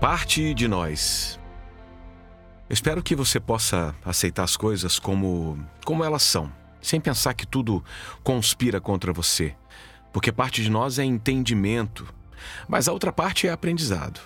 [0.00, 1.40] Parte de nós.
[2.68, 6.52] Espero que você possa aceitar as coisas como, como elas são,
[6.82, 7.82] sem pensar que tudo
[8.22, 9.56] conspira contra você.
[10.12, 12.06] Porque parte de nós é entendimento,
[12.68, 14.20] mas a outra parte é aprendizado.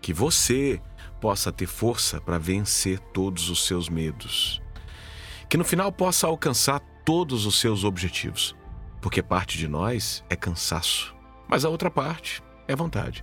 [0.00, 0.80] Que você
[1.20, 4.62] possa ter força para vencer todos os seus medos.
[5.50, 8.56] Que no final possa alcançar todos os seus objetivos.
[9.02, 11.14] Porque parte de nós é cansaço,
[11.46, 13.22] mas a outra parte é vontade.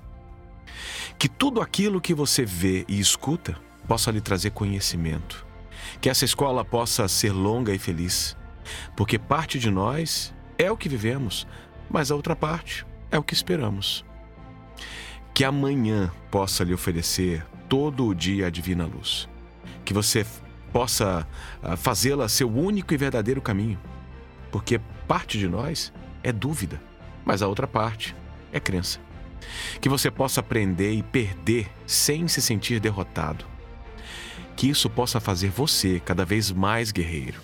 [1.20, 5.46] Que tudo aquilo que você vê e escuta possa lhe trazer conhecimento.
[6.00, 8.38] Que essa escola possa ser longa e feliz.
[8.96, 11.46] Porque parte de nós é o que vivemos,
[11.90, 14.06] mas a outra parte é o que esperamos.
[15.34, 19.28] Que amanhã possa lhe oferecer todo o dia a divina luz.
[19.84, 20.26] Que você
[20.72, 21.28] possa
[21.62, 23.80] ah, fazê-la seu único e verdadeiro caminho.
[24.52, 25.92] Porque parte de nós
[26.24, 26.82] é dúvida,
[27.26, 28.16] mas a outra parte
[28.54, 29.09] é crença.
[29.80, 33.46] Que você possa aprender e perder sem se sentir derrotado.
[34.56, 37.40] Que isso possa fazer você cada vez mais guerreiro.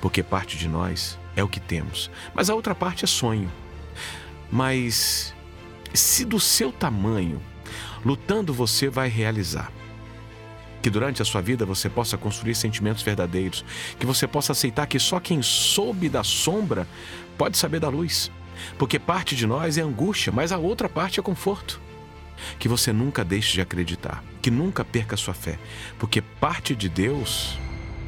[0.00, 3.50] Porque parte de nós é o que temos, mas a outra parte é sonho.
[4.50, 5.34] Mas
[5.94, 7.40] se do seu tamanho,
[8.04, 9.72] lutando você vai realizar.
[10.80, 13.64] Que durante a sua vida você possa construir sentimentos verdadeiros,
[13.98, 16.86] que você possa aceitar que só quem soube da sombra
[17.36, 18.30] pode saber da luz.
[18.78, 21.80] Porque parte de nós é angústia, mas a outra parte é conforto.
[22.58, 25.58] Que você nunca deixe de acreditar, que nunca perca sua fé,
[25.98, 27.58] porque parte de Deus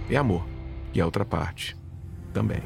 [0.08, 0.46] é amor
[0.94, 1.76] e a outra parte
[2.32, 2.62] também.